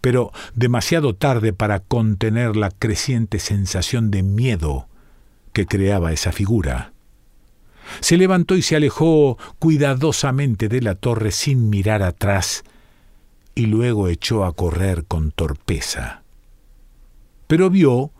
pero 0.01 0.33
demasiado 0.55 1.15
tarde 1.15 1.53
para 1.53 1.81
contener 1.81 2.57
la 2.57 2.71
creciente 2.71 3.39
sensación 3.41 4.11
de 4.11 4.23
miedo 4.23 4.89
que 5.53 5.67
creaba 5.67 6.13
esa 6.13 6.31
figura. 6.31 6.93
Se 8.01 8.17
levantó 8.17 8.55
y 8.55 8.63
se 8.63 8.77
alejó 8.77 9.39
cuidadosamente 9.59 10.69
de 10.69 10.83
la 10.83 10.95
torre 10.95 11.33
sin 11.33 11.71
mirar 11.71 12.03
atrás, 12.03 12.63
y 13.55 13.67
luego 13.67 14.09
echó 14.09 14.45
a 14.45 14.53
correr 14.53 15.05
con 15.07 15.33
torpeza. 15.33 16.23
Pero 17.49 17.71
vio 17.71 18.13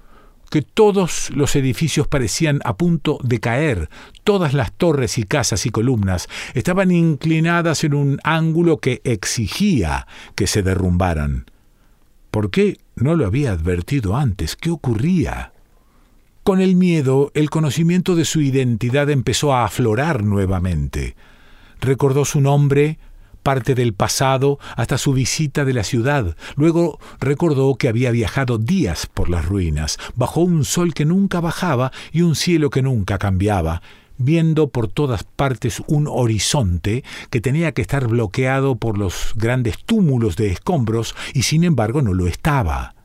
que 0.51 0.63
todos 0.63 1.31
los 1.35 1.55
edificios 1.57 2.09
parecían 2.09 2.61
a 2.65 2.77
punto 2.77 3.19
de 3.23 3.41
caer, 3.41 3.91
todas 4.25 4.55
las 4.55 4.73
torres 4.73 5.19
y 5.19 5.25
casas 5.25 5.67
y 5.67 5.71
columnas 5.71 6.29
estaban 6.55 6.91
inclinadas 6.91 7.85
en 7.85 7.95
un 7.95 8.19
ángulo 8.25 8.79
que 8.79 9.01
exigía 9.05 10.07
que 10.35 10.47
se 10.47 10.63
derrumbaran. 10.63 11.47
¿Por 12.31 12.51
qué 12.51 12.79
no 12.97 13.15
lo 13.15 13.27
había 13.27 13.53
advertido 13.53 14.17
antes? 14.17 14.57
¿Qué 14.57 14.71
ocurría? 14.71 15.53
Con 16.43 16.61
el 16.61 16.77
miedo, 16.77 17.31
el 17.35 17.51
conocimiento 17.51 18.15
de 18.15 18.25
su 18.25 18.41
identidad 18.41 19.11
empezó 19.11 19.53
a 19.53 19.65
aflorar 19.65 20.25
nuevamente. 20.25 21.15
Recordó 21.81 22.25
su 22.25 22.41
nombre, 22.41 22.99
parte 23.49 23.75
del 23.75 23.95
pasado 23.95 24.59
hasta 24.77 24.99
su 24.99 25.15
visita 25.15 25.65
de 25.65 25.73
la 25.73 25.83
ciudad. 25.83 26.37
Luego 26.57 27.01
recordó 27.19 27.77
que 27.77 27.89
había 27.89 28.11
viajado 28.11 28.59
días 28.59 29.07
por 29.07 29.31
las 29.31 29.47
ruinas, 29.47 29.97
bajo 30.17 30.43
un 30.43 30.67
sol 30.67 30.93
que 30.93 31.07
nunca 31.07 31.41
bajaba 31.41 31.91
y 32.13 32.21
un 32.21 32.37
cielo 32.37 32.69
que 32.69 32.83
nunca 32.83 33.17
cambiaba, 33.17 33.81
viendo 34.19 34.69
por 34.69 34.87
todas 34.89 35.25
partes 35.25 35.83
un 35.87 36.09
horizonte 36.09 37.05
que 37.31 37.41
tenía 37.41 37.73
que 37.73 37.81
estar 37.81 38.07
bloqueado 38.07 38.77
por 38.77 38.99
los 38.99 39.33
grandes 39.35 39.83
túmulos 39.83 40.37
de 40.37 40.49
escombros 40.49 41.15
y 41.33 41.45
sin 41.45 41.65
embargo 41.65 42.03
no 42.03 42.13
lo 42.13 42.27
estaba. 42.27 42.97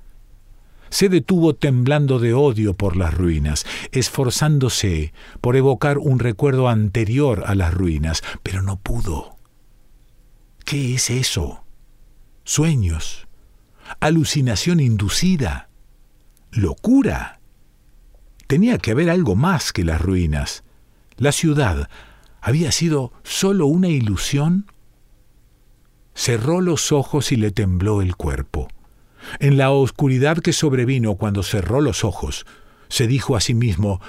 Se 0.89 1.07
detuvo 1.07 1.55
temblando 1.55 2.19
de 2.19 2.33
odio 2.33 2.73
por 2.73 2.97
las 2.97 3.13
ruinas, 3.13 3.65
esforzándose 3.93 5.13
por 5.39 5.55
evocar 5.55 5.99
un 5.99 6.19
recuerdo 6.19 6.67
anterior 6.67 7.45
a 7.47 7.55
las 7.55 7.73
ruinas, 7.73 8.25
pero 8.43 8.61
no 8.61 8.75
pudo. 8.75 9.32
¿Qué 10.65 10.95
es 10.95 11.09
eso? 11.09 11.63
Sueños, 12.45 13.27
alucinación 13.99 14.79
inducida, 14.79 15.69
locura. 16.51 17.39
Tenía 18.47 18.77
que 18.77 18.91
haber 18.91 19.09
algo 19.09 19.35
más 19.35 19.73
que 19.73 19.83
las 19.83 20.01
ruinas. 20.01 20.63
La 21.17 21.31
ciudad 21.31 21.89
había 22.41 22.71
sido 22.71 23.11
solo 23.23 23.67
una 23.67 23.89
ilusión. 23.89 24.71
Cerró 26.15 26.61
los 26.61 26.91
ojos 26.91 27.31
y 27.31 27.35
le 27.35 27.51
tembló 27.51 28.01
el 28.01 28.15
cuerpo. 28.15 28.67
En 29.39 29.57
la 29.57 29.71
oscuridad 29.71 30.37
que 30.37 30.53
sobrevino 30.53 31.15
cuando 31.15 31.43
cerró 31.43 31.81
los 31.81 32.03
ojos, 32.03 32.45
se 32.89 33.07
dijo 33.07 33.35
a 33.35 33.41
sí 33.41 33.53
mismo 33.53 34.01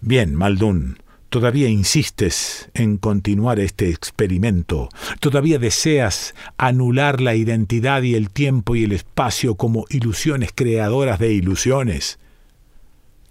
Bien, 0.00 0.34
Maldún, 0.34 0.99
Todavía 1.30 1.68
insistes 1.68 2.70
en 2.74 2.96
continuar 2.96 3.60
este 3.60 3.88
experimento. 3.88 4.88
Todavía 5.20 5.60
deseas 5.60 6.34
anular 6.58 7.20
la 7.20 7.36
identidad 7.36 8.02
y 8.02 8.16
el 8.16 8.30
tiempo 8.30 8.74
y 8.74 8.82
el 8.82 8.90
espacio 8.90 9.54
como 9.54 9.86
ilusiones 9.90 10.50
creadoras 10.52 11.20
de 11.20 11.32
ilusiones. 11.32 12.18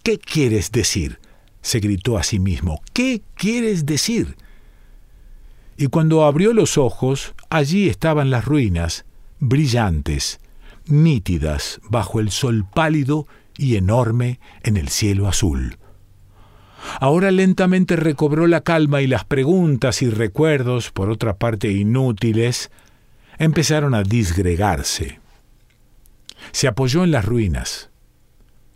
¿Qué 0.01 0.18
quieres 0.18 0.72
decir? 0.72 1.20
se 1.62 1.82
gritó 1.82 2.18
a 2.18 2.24
sí 2.24 2.39
mismo. 2.39 2.82
¿Qué 2.94 3.22
quieres 3.36 3.86
decir? 3.86 4.38
Y 5.75 5.88
cuando 5.88 6.24
abrió 6.24 6.53
los 6.53 6.77
ojos, 6.77 7.34
allí 7.50 7.89
estaban 7.89 8.29
las 8.29 8.46
ruinas, 8.46 9.03
brillantes, 9.39 10.39
nítidas 10.86 11.82
bajo 11.89 12.22
el 12.22 12.32
sol 12.32 12.65
pálido 12.74 13.27
y 13.58 13.75
enorme 13.75 14.39
en 14.63 14.77
el 14.77 14.88
cielo 14.88 15.27
azul. 15.27 15.78
Ahora 17.00 17.31
lentamente 17.31 17.95
recobró 17.95 18.48
la 18.48 18.62
calma 18.62 19.01
y 19.01 19.07
las 19.07 19.25
preguntas 19.25 20.01
y 20.01 20.09
recuerdos, 20.09 20.91
por 20.91 21.09
otra 21.09 21.38
parte 21.38 21.71
inútiles, 21.71 22.71
empezaron 23.38 23.93
a 23.93 24.03
disgregarse. 24.03 25.19
Se 26.51 26.67
apoyó 26.67 27.03
en 27.03 27.12
las 27.12 27.25
ruinas 27.25 27.89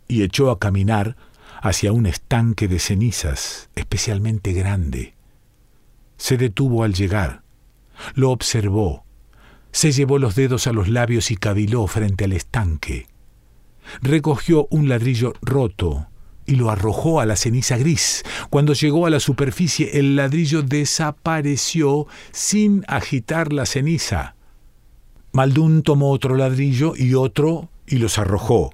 y 0.08 0.22
echó 0.22 0.50
a 0.50 0.58
caminar 0.58 1.16
hacia 1.62 1.92
un 1.92 2.06
estanque 2.06 2.68
de 2.68 2.78
cenizas 2.78 3.70
especialmente 3.74 4.52
grande. 4.52 5.14
Se 6.16 6.36
detuvo 6.36 6.84
al 6.84 6.94
llegar, 6.94 7.42
lo 8.14 8.30
observó, 8.30 9.04
se 9.72 9.92
llevó 9.92 10.18
los 10.18 10.34
dedos 10.34 10.66
a 10.66 10.72
los 10.72 10.88
labios 10.88 11.30
y 11.30 11.36
caviló 11.36 11.86
frente 11.86 12.24
al 12.24 12.32
estanque. 12.32 13.08
Recogió 14.00 14.66
un 14.70 14.88
ladrillo 14.88 15.34
roto 15.42 16.08
y 16.46 16.56
lo 16.56 16.70
arrojó 16.70 17.20
a 17.20 17.26
la 17.26 17.36
ceniza 17.36 17.76
gris. 17.76 18.22
Cuando 18.50 18.72
llegó 18.72 19.06
a 19.06 19.10
la 19.10 19.20
superficie, 19.20 19.98
el 19.98 20.16
ladrillo 20.16 20.62
desapareció 20.62 22.06
sin 22.32 22.84
agitar 22.88 23.52
la 23.52 23.66
ceniza. 23.66 24.34
Maldún 25.32 25.82
tomó 25.82 26.10
otro 26.10 26.36
ladrillo 26.36 26.94
y 26.96 27.14
otro 27.14 27.68
y 27.86 27.96
los 27.96 28.18
arrojó. 28.18 28.72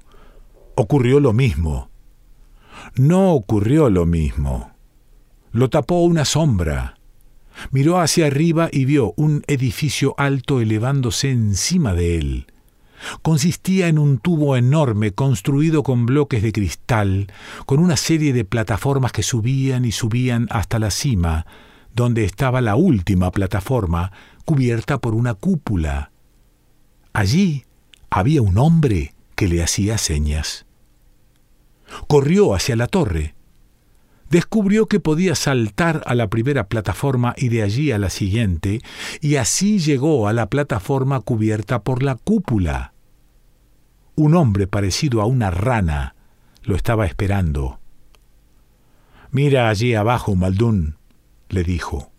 Ocurrió 0.75 1.19
lo 1.19 1.33
mismo. 1.33 1.89
No 2.95 3.33
ocurrió 3.33 3.89
lo 3.89 4.05
mismo. 4.05 4.71
Lo 5.51 5.69
tapó 5.69 6.01
una 6.03 6.25
sombra. 6.25 6.97
Miró 7.71 7.99
hacia 7.99 8.27
arriba 8.27 8.69
y 8.71 8.85
vio 8.85 9.13
un 9.17 9.43
edificio 9.47 10.15
alto 10.17 10.61
elevándose 10.61 11.29
encima 11.31 11.93
de 11.93 12.17
él. 12.17 12.47
Consistía 13.21 13.87
en 13.87 13.99
un 13.99 14.17
tubo 14.17 14.55
enorme 14.55 15.11
construido 15.11 15.83
con 15.83 16.05
bloques 16.05 16.41
de 16.41 16.51
cristal, 16.51 17.31
con 17.65 17.79
una 17.79 17.97
serie 17.97 18.33
de 18.33 18.45
plataformas 18.45 19.11
que 19.11 19.23
subían 19.23 19.85
y 19.85 19.91
subían 19.91 20.47
hasta 20.49 20.79
la 20.79 20.91
cima, 20.91 21.45
donde 21.93 22.23
estaba 22.23 22.61
la 22.61 22.75
última 22.75 23.31
plataforma, 23.31 24.11
cubierta 24.45 24.99
por 24.99 25.15
una 25.15 25.33
cúpula. 25.33 26.11
Allí 27.13 27.65
había 28.09 28.41
un 28.41 28.57
hombre 28.57 29.13
que 29.35 29.47
le 29.47 29.63
hacía 29.63 29.97
señas. 29.97 30.65
Corrió 32.07 32.53
hacia 32.53 32.75
la 32.75 32.87
torre. 32.87 33.35
Descubrió 34.29 34.87
que 34.87 35.01
podía 35.01 35.35
saltar 35.35 36.03
a 36.05 36.15
la 36.15 36.29
primera 36.29 36.67
plataforma 36.67 37.33
y 37.35 37.49
de 37.49 37.63
allí 37.63 37.91
a 37.91 37.97
la 37.97 38.09
siguiente, 38.09 38.81
y 39.19 39.35
así 39.35 39.79
llegó 39.79 40.27
a 40.27 40.33
la 40.33 40.47
plataforma 40.47 41.19
cubierta 41.19 41.81
por 41.81 42.01
la 42.01 42.15
cúpula. 42.15 42.90
Un 44.15 44.35
hombre 44.35 44.67
parecido 44.67 45.21
a 45.21 45.25
una 45.25 45.51
rana 45.51 46.15
lo 46.63 46.75
estaba 46.75 47.05
esperando. 47.05 47.79
Mira 49.31 49.69
allí 49.69 49.95
abajo, 49.95 50.35
Maldún, 50.35 50.97
le 51.49 51.63
dijo. 51.63 52.11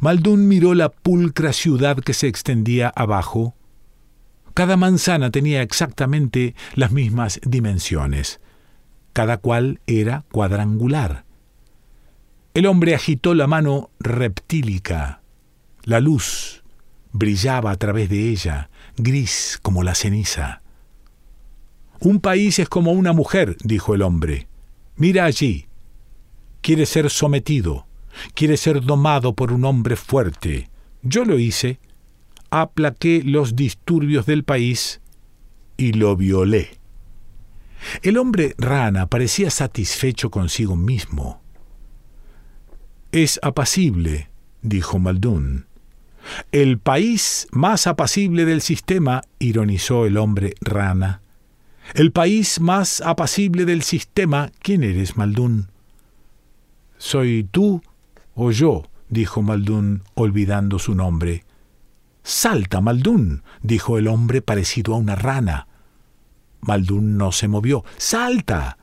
Maldún 0.00 0.48
miró 0.48 0.74
la 0.74 0.88
pulcra 0.88 1.52
ciudad 1.52 1.98
que 1.98 2.14
se 2.14 2.26
extendía 2.26 2.92
abajo. 2.94 3.54
Cada 4.54 4.76
manzana 4.76 5.30
tenía 5.30 5.62
exactamente 5.62 6.54
las 6.74 6.90
mismas 6.90 7.40
dimensiones. 7.44 8.40
Cada 9.12 9.38
cual 9.38 9.80
era 9.86 10.24
cuadrangular. 10.32 11.24
El 12.54 12.66
hombre 12.66 12.94
agitó 12.94 13.34
la 13.34 13.46
mano 13.46 13.90
reptílica. 14.00 15.22
La 15.84 16.00
luz 16.00 16.64
brillaba 17.12 17.70
a 17.70 17.76
través 17.76 18.08
de 18.08 18.30
ella, 18.30 18.70
gris 18.96 19.58
como 19.62 19.82
la 19.82 19.94
ceniza. 19.94 20.62
Un 22.00 22.20
país 22.20 22.58
es 22.58 22.68
como 22.68 22.92
una 22.92 23.12
mujer, 23.12 23.56
dijo 23.62 23.94
el 23.94 24.02
hombre. 24.02 24.48
Mira 24.96 25.24
allí. 25.24 25.66
Quiere 26.60 26.86
ser 26.86 27.10
sometido, 27.10 27.86
quiere 28.34 28.56
ser 28.56 28.82
domado 28.82 29.34
por 29.34 29.52
un 29.52 29.64
hombre 29.64 29.96
fuerte. 29.96 30.68
Yo 31.02 31.24
lo 31.24 31.38
hice, 31.38 31.78
aplaqué 32.50 33.22
los 33.24 33.54
disturbios 33.54 34.26
del 34.26 34.42
país 34.42 35.00
y 35.76 35.92
lo 35.92 36.16
violé. 36.16 36.78
El 38.02 38.18
hombre 38.18 38.54
rana 38.58 39.06
parecía 39.06 39.50
satisfecho 39.50 40.30
consigo 40.30 40.76
mismo. 40.76 41.40
Es 43.12 43.38
apacible, 43.42 44.30
dijo 44.62 44.98
Maldún. 44.98 45.66
El 46.50 46.78
país 46.78 47.46
más 47.52 47.86
apacible 47.86 48.44
del 48.44 48.60
sistema, 48.60 49.22
ironizó 49.38 50.06
el 50.06 50.16
hombre 50.16 50.54
rana. 50.60 51.20
El 51.94 52.12
país 52.12 52.60
más 52.60 53.00
apacible 53.00 53.64
del 53.64 53.82
sistema. 53.82 54.50
¿Quién 54.60 54.82
eres, 54.82 55.16
Maldún? 55.16 55.68
Soy 56.98 57.46
tú 57.50 57.82
o 58.34 58.50
yo, 58.50 58.84
dijo 59.08 59.42
Maldún, 59.42 60.02
olvidando 60.14 60.78
su 60.78 60.94
nombre. 60.94 61.44
Salta, 62.22 62.80
Maldún, 62.80 63.42
dijo 63.62 63.98
el 63.98 64.08
hombre 64.08 64.42
parecido 64.42 64.94
a 64.94 64.98
una 64.98 65.14
rana. 65.14 65.68
Maldún 66.60 67.16
no 67.16 67.32
se 67.32 67.48
movió. 67.48 67.84
¡Salta! 67.96 68.78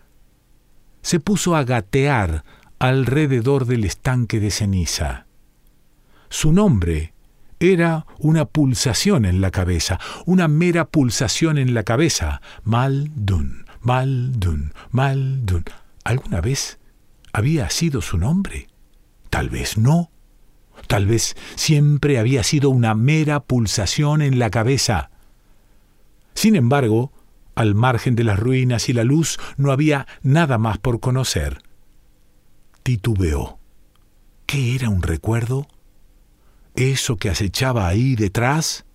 Se 1.01 1.19
puso 1.19 1.55
a 1.55 1.65
gatear 1.65 2.45
alrededor 2.79 3.65
del 3.65 3.83
estanque 3.83 4.39
de 4.39 4.51
ceniza. 4.51 5.27
Su 6.29 6.53
nombre 6.53 7.12
era 7.71 8.05
una 8.19 8.45
pulsación 8.45 9.23
en 9.23 9.39
la 9.39 9.49
cabeza, 9.49 9.99
una 10.25 10.49
mera 10.49 10.85
pulsación 10.85 11.57
en 11.57 11.73
la 11.73 11.83
cabeza. 11.83 12.41
Maldun, 12.63 13.65
Maldun, 13.79 14.73
Maldun. 14.91 15.63
¿Alguna 16.03 16.41
vez 16.41 16.79
había 17.31 17.69
sido 17.69 18.01
su 18.01 18.17
nombre? 18.17 18.67
Tal 19.29 19.49
vez 19.49 19.77
no. 19.77 20.11
Tal 20.87 21.05
vez 21.05 21.35
siempre 21.55 22.19
había 22.19 22.43
sido 22.43 22.69
una 22.69 22.95
mera 22.95 23.39
pulsación 23.39 24.21
en 24.21 24.39
la 24.39 24.49
cabeza. 24.49 25.09
Sin 26.33 26.55
embargo, 26.55 27.13
al 27.55 27.75
margen 27.75 28.15
de 28.15 28.25
las 28.25 28.39
ruinas 28.39 28.89
y 28.89 28.93
la 28.93 29.03
luz 29.03 29.39
no 29.55 29.71
había 29.71 30.07
nada 30.21 30.57
más 30.57 30.79
por 30.79 30.99
conocer. 30.99 31.61
Titubeó. 32.83 33.59
¿Qué 34.45 34.75
era 34.75 34.89
un 34.89 35.01
recuerdo? 35.01 35.67
Eso 36.75 37.17
que 37.17 37.29
acechaba 37.29 37.87
ahí 37.87 38.15
detrás? 38.15 38.85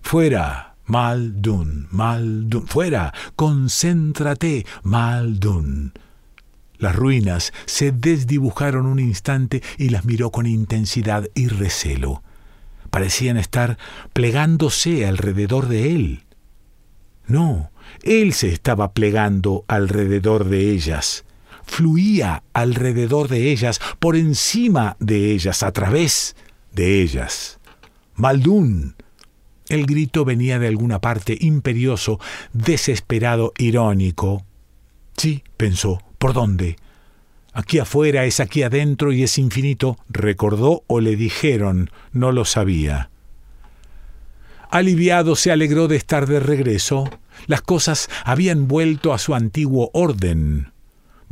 Fuera, 0.00 0.76
Maldun, 0.86 1.88
Maldun, 1.90 2.66
fuera, 2.66 3.12
concéntrate, 3.36 4.66
Maldun. 4.82 5.92
Las 6.78 6.96
ruinas 6.96 7.52
se 7.66 7.92
desdibujaron 7.92 8.86
un 8.86 8.98
instante 8.98 9.62
y 9.78 9.90
las 9.90 10.04
miró 10.04 10.30
con 10.30 10.46
intensidad 10.46 11.28
y 11.34 11.48
recelo. 11.48 12.22
Parecían 12.90 13.36
estar 13.36 13.78
plegándose 14.12 15.06
alrededor 15.06 15.68
de 15.68 15.94
él. 15.94 16.24
No, 17.26 17.70
él 18.02 18.32
se 18.32 18.52
estaba 18.52 18.92
plegando 18.92 19.64
alrededor 19.68 20.44
de 20.44 20.70
ellas 20.70 21.24
fluía 21.64 22.42
alrededor 22.52 23.28
de 23.28 23.50
ellas, 23.50 23.80
por 23.98 24.16
encima 24.16 24.96
de 25.00 25.32
ellas, 25.32 25.62
a 25.62 25.72
través 25.72 26.36
de 26.72 27.02
ellas. 27.02 27.58
Maldún. 28.14 28.94
El 29.68 29.86
grito 29.86 30.24
venía 30.24 30.58
de 30.58 30.68
alguna 30.68 31.00
parte, 31.00 31.36
imperioso, 31.40 32.20
desesperado, 32.52 33.52
irónico. 33.58 34.44
Sí, 35.16 35.42
pensó, 35.56 36.02
¿por 36.18 36.32
dónde? 36.32 36.76
Aquí 37.54 37.78
afuera 37.78 38.24
es 38.24 38.40
aquí 38.40 38.62
adentro 38.62 39.12
y 39.12 39.22
es 39.22 39.38
infinito, 39.38 39.98
recordó 40.08 40.84
o 40.86 41.00
le 41.00 41.16
dijeron, 41.16 41.90
no 42.12 42.32
lo 42.32 42.44
sabía. 42.44 43.10
Aliviado 44.70 45.36
se 45.36 45.52
alegró 45.52 45.86
de 45.86 45.96
estar 45.96 46.26
de 46.26 46.40
regreso. 46.40 47.10
Las 47.46 47.60
cosas 47.60 48.08
habían 48.24 48.68
vuelto 48.68 49.12
a 49.12 49.18
su 49.18 49.34
antiguo 49.34 49.90
orden. 49.92 50.71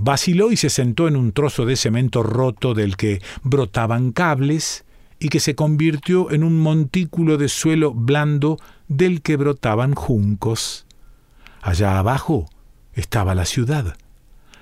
Vaciló 0.03 0.51
y 0.51 0.57
se 0.57 0.71
sentó 0.71 1.09
en 1.09 1.17
un 1.17 1.33
trozo 1.33 1.67
de 1.67 1.77
cemento 1.77 2.23
roto 2.23 2.73
del 2.73 2.97
que 2.97 3.21
brotaban 3.43 4.13
cables 4.13 4.87
y 5.19 5.29
que 5.29 5.41
se 5.41 5.55
convirtió 5.55 6.31
en 6.31 6.43
un 6.43 6.59
montículo 6.59 7.37
de 7.37 7.51
suelo 7.51 7.93
blando 7.93 8.57
del 8.89 9.21
que 9.21 9.37
brotaban 9.37 9.95
juncos. 9.95 10.87
Allá 11.61 11.99
abajo 11.99 12.49
estaba 12.95 13.35
la 13.35 13.45
ciudad. 13.45 13.95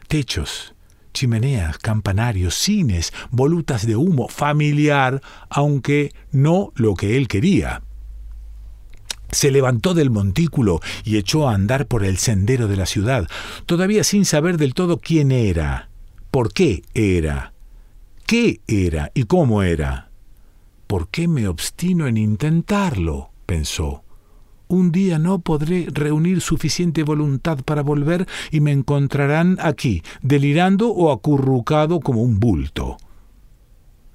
Techos, 0.08 0.74
chimeneas, 1.14 1.78
campanarios, 1.78 2.56
cines, 2.56 3.12
volutas 3.30 3.86
de 3.86 3.94
humo, 3.94 4.26
familiar, 4.26 5.22
aunque 5.50 6.12
no 6.32 6.72
lo 6.74 6.96
que 6.96 7.16
él 7.16 7.28
quería. 7.28 7.82
Se 9.30 9.50
levantó 9.50 9.94
del 9.94 10.10
montículo 10.10 10.80
y 11.04 11.18
echó 11.18 11.48
a 11.48 11.54
andar 11.54 11.86
por 11.86 12.04
el 12.04 12.16
sendero 12.16 12.66
de 12.66 12.76
la 12.76 12.86
ciudad, 12.86 13.28
todavía 13.66 14.04
sin 14.04 14.24
saber 14.24 14.56
del 14.56 14.74
todo 14.74 14.98
quién 14.98 15.32
era, 15.32 15.90
por 16.30 16.52
qué 16.52 16.82
era, 16.94 17.52
qué 18.26 18.60
era 18.66 19.10
y 19.14 19.24
cómo 19.24 19.62
era. 19.62 20.10
¿Por 20.86 21.08
qué 21.08 21.28
me 21.28 21.46
obstino 21.48 22.06
en 22.06 22.16
intentarlo? 22.16 23.30
pensó. 23.44 24.02
Un 24.68 24.92
día 24.92 25.18
no 25.18 25.38
podré 25.40 25.86
reunir 25.90 26.40
suficiente 26.40 27.02
voluntad 27.02 27.58
para 27.64 27.82
volver 27.82 28.26
y 28.50 28.60
me 28.60 28.72
encontrarán 28.72 29.58
aquí, 29.60 30.02
delirando 30.22 30.90
o 30.90 31.10
acurrucado 31.10 32.00
como 32.00 32.22
un 32.22 32.38
bulto. 32.38 32.96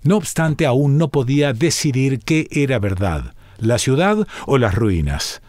No 0.04 0.18
obstante, 0.18 0.66
aún 0.66 0.98
no 0.98 1.10
podía 1.10 1.54
decidir 1.54 2.20
qué 2.20 2.48
era 2.52 2.80
verdad 2.80 3.34
la 3.66 3.78
ciudad 3.78 4.28
o 4.46 4.58
las 4.58 4.76
ruinas. 4.76 5.42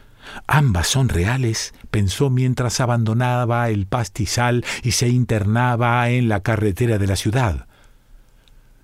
Ambas 0.46 0.88
son 0.88 1.08
reales, 1.08 1.74
pensó 1.90 2.30
mientras 2.30 2.80
abandonaba 2.80 3.68
el 3.68 3.86
pastizal 3.86 4.64
y 4.82 4.92
se 4.92 5.08
internaba 5.08 6.08
en 6.10 6.28
la 6.28 6.40
carretera 6.40 6.98
de 6.98 7.06
la 7.06 7.16
ciudad. 7.16 7.66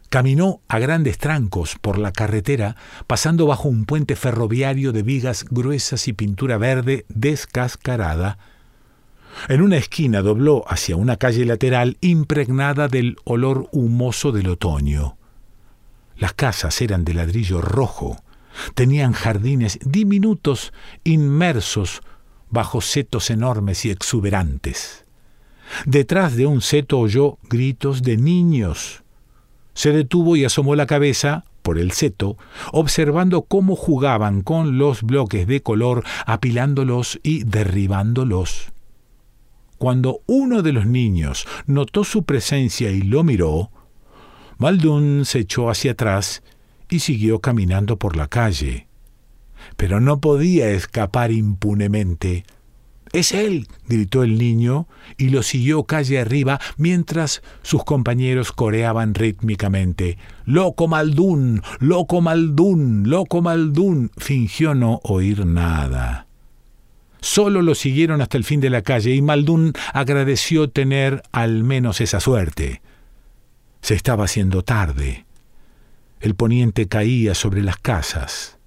Caminó 0.08 0.60
a 0.68 0.78
grandes 0.80 1.18
trancos 1.18 1.76
por 1.80 1.98
la 1.98 2.12
carretera, 2.12 2.76
pasando 3.06 3.46
bajo 3.46 3.68
un 3.68 3.84
puente 3.84 4.16
ferroviario 4.16 4.92
de 4.92 5.02
vigas 5.02 5.44
gruesas 5.48 6.08
y 6.08 6.12
pintura 6.12 6.58
verde 6.58 7.04
descascarada. 7.08 8.38
En 9.48 9.62
una 9.62 9.76
esquina 9.76 10.22
dobló 10.22 10.64
hacia 10.68 10.96
una 10.96 11.16
calle 11.16 11.44
lateral 11.44 11.96
impregnada 12.00 12.88
del 12.88 13.16
olor 13.24 13.68
humoso 13.70 14.32
del 14.32 14.48
otoño. 14.48 15.16
Las 16.16 16.34
casas 16.34 16.80
eran 16.82 17.04
de 17.04 17.14
ladrillo 17.14 17.60
rojo, 17.60 18.22
tenían 18.74 19.12
jardines 19.12 19.78
diminutos 19.84 20.72
inmersos 21.04 22.02
bajo 22.50 22.80
setos 22.80 23.30
enormes 23.30 23.84
y 23.84 23.90
exuberantes. 23.90 25.04
Detrás 25.86 26.36
de 26.36 26.46
un 26.46 26.60
seto 26.60 26.98
oyó 26.98 27.38
gritos 27.48 28.02
de 28.02 28.16
niños. 28.16 29.02
Se 29.74 29.92
detuvo 29.92 30.36
y 30.36 30.44
asomó 30.44 30.74
la 30.74 30.86
cabeza 30.86 31.44
por 31.62 31.78
el 31.78 31.92
seto, 31.92 32.36
observando 32.72 33.42
cómo 33.42 33.76
jugaban 33.76 34.42
con 34.42 34.78
los 34.78 35.02
bloques 35.02 35.46
de 35.46 35.62
color, 35.62 36.04
apilándolos 36.26 37.20
y 37.22 37.44
derribándolos. 37.44 38.72
Cuando 39.78 40.20
uno 40.26 40.62
de 40.62 40.72
los 40.72 40.86
niños 40.86 41.46
notó 41.66 42.04
su 42.04 42.24
presencia 42.24 42.90
y 42.90 43.02
lo 43.02 43.24
miró, 43.24 43.70
Maldun 44.58 45.24
se 45.24 45.38
echó 45.38 45.70
hacia 45.70 45.92
atrás 45.92 46.42
y 46.90 47.00
siguió 47.00 47.40
caminando 47.40 47.98
por 47.98 48.16
la 48.16 48.28
calle. 48.28 48.86
Pero 49.76 50.00
no 50.00 50.20
podía 50.20 50.70
escapar 50.70 51.30
impunemente. 51.30 52.44
Es 53.12 53.32
él, 53.32 53.66
gritó 53.88 54.22
el 54.22 54.38
niño, 54.38 54.86
y 55.16 55.30
lo 55.30 55.42
siguió 55.42 55.84
calle 55.84 56.20
arriba 56.20 56.60
mientras 56.76 57.42
sus 57.62 57.82
compañeros 57.84 58.52
coreaban 58.52 59.14
rítmicamente. 59.14 60.16
Loco 60.44 60.86
Maldún, 60.86 61.62
loco 61.80 62.20
Maldún, 62.20 63.10
loco 63.10 63.42
Maldún. 63.42 64.12
Fingió 64.16 64.74
no 64.74 65.00
oír 65.02 65.44
nada. 65.44 66.26
Solo 67.20 67.62
lo 67.62 67.74
siguieron 67.74 68.22
hasta 68.22 68.38
el 68.38 68.44
fin 68.44 68.60
de 68.60 68.70
la 68.70 68.82
calle 68.82 69.14
y 69.14 69.22
Maldún 69.22 69.72
agradeció 69.92 70.70
tener 70.70 71.22
al 71.32 71.64
menos 71.64 72.00
esa 72.00 72.20
suerte. 72.20 72.80
Se 73.82 73.94
estaba 73.94 74.24
haciendo 74.24 74.62
tarde. 74.62 75.26
El 76.20 76.34
poniente 76.34 76.86
caía 76.86 77.34
sobre 77.34 77.62
las 77.62 77.78
casas. 77.78 78.58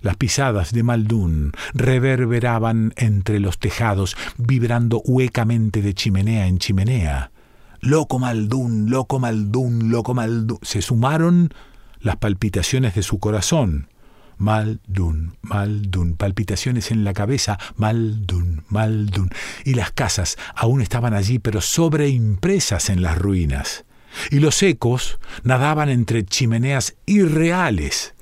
Las 0.00 0.16
pisadas 0.16 0.72
de 0.72 0.82
Maldún 0.82 1.52
reverberaban 1.72 2.92
entre 2.96 3.40
los 3.40 3.58
tejados, 3.58 4.16
vibrando 4.36 5.02
huecamente 5.04 5.82
de 5.82 5.94
chimenea 5.94 6.46
en 6.46 6.58
chimenea. 6.58 7.32
Loco 7.80 8.18
Maldún, 8.18 8.90
loco 8.90 9.18
Maldún, 9.18 9.90
loco 9.90 10.14
Maldún. 10.14 10.58
Se 10.62 10.82
sumaron 10.82 11.52
las 12.00 12.16
palpitaciones 12.16 12.94
de 12.94 13.02
su 13.02 13.18
corazón. 13.18 13.88
Maldún, 14.36 15.36
Maldún, 15.42 16.16
palpitaciones 16.16 16.90
en 16.90 17.02
la 17.02 17.12
cabeza, 17.12 17.58
Maldún, 17.76 18.62
Maldún. 18.68 19.30
Y 19.64 19.74
las 19.74 19.90
casas 19.90 20.36
aún 20.54 20.80
estaban 20.80 21.14
allí, 21.14 21.38
pero 21.38 21.60
sobreimpresas 21.60 22.88
en 22.90 23.02
las 23.02 23.18
ruinas. 23.18 23.84
Y 24.30 24.40
los 24.40 24.62
ecos 24.62 25.18
nadaban 25.42 25.88
entre 25.88 26.24
chimeneas 26.24 26.96
irreales 27.06 28.14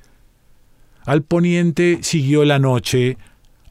al 1.05 1.23
poniente 1.23 1.99
siguió 2.01 2.45
la 2.45 2.59
noche, 2.59 3.17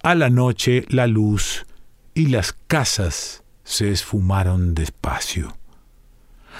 a 0.02 0.14
la 0.14 0.28
noche 0.28 0.84
la 0.88 1.06
luz, 1.06 1.64
y 2.14 2.26
las 2.26 2.52
casas 2.52 3.42
se 3.64 3.90
esfumaron 3.90 4.74
despacio. 4.74 5.56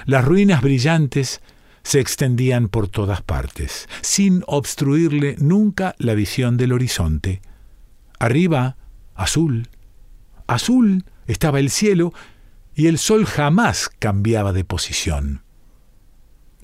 Las 0.07 0.25
ruinas 0.25 0.63
brillantes 0.63 1.43
se 1.83 2.01
extendían 2.01 2.69
por 2.69 2.89
todas 2.89 3.21
partes, 3.21 3.87
sin 4.01 4.45
obstruirle 4.47 5.37
nunca 5.39 5.95
la 5.99 6.15
visión 6.15 6.57
del 6.57 6.73
horizonte. 6.73 7.43
Arriba, 8.19 8.77
azul, 9.15 9.69
azul 10.47 11.05
estaba 11.27 11.61
el 11.61 11.69
cielo, 11.69 12.15
y 12.75 12.87
el 12.87 12.97
sol 12.97 13.27
jamás 13.27 13.91
cambiaba 13.99 14.55
de 14.55 14.65
posición. 14.65 15.43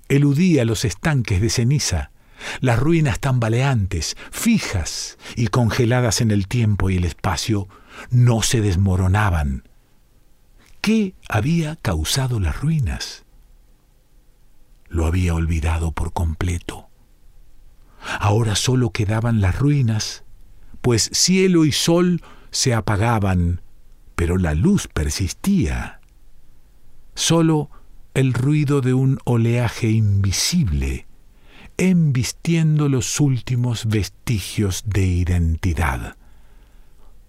Eludía 0.08 0.64
los 0.64 0.84
estanques 0.84 1.40
de 1.40 1.50
ceniza, 1.50 2.10
las 2.60 2.78
ruinas 2.78 3.20
tambaleantes, 3.20 4.16
fijas 4.30 5.18
y 5.36 5.48
congeladas 5.48 6.20
en 6.20 6.30
el 6.30 6.48
tiempo 6.48 6.90
y 6.90 6.96
el 6.96 7.04
espacio, 7.04 7.68
no 8.10 8.42
se 8.42 8.60
desmoronaban. 8.60 9.68
¿Qué 10.80 11.14
había 11.28 11.76
causado 11.76 12.40
las 12.40 12.60
ruinas? 12.60 13.24
Lo 14.88 15.06
había 15.06 15.34
olvidado 15.34 15.92
por 15.92 16.12
completo. 16.12 16.88
Ahora 18.20 18.54
solo 18.54 18.90
quedaban 18.90 19.40
las 19.40 19.58
ruinas, 19.58 20.24
pues 20.80 21.10
cielo 21.12 21.64
y 21.64 21.72
sol 21.72 22.22
se 22.50 22.72
apagaban, 22.72 23.60
pero 24.14 24.38
la 24.38 24.54
luz 24.54 24.88
persistía. 24.88 26.00
Solo 27.14 27.70
el 28.18 28.34
ruido 28.34 28.80
de 28.80 28.94
un 28.94 29.20
oleaje 29.22 29.90
invisible 29.90 31.06
embistiendo 31.76 32.88
los 32.88 33.20
últimos 33.20 33.86
vestigios 33.86 34.82
de 34.86 35.06
identidad. 35.06 36.16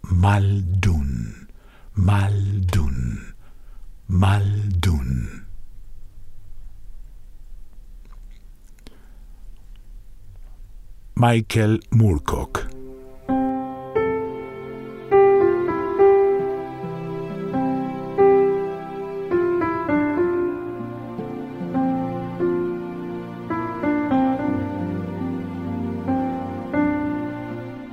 Maldun, 0.02 1.48
Maldun, 1.94 3.36
Maldun. 4.08 5.46
Michael 11.14 11.84
Moorcock 11.92 12.79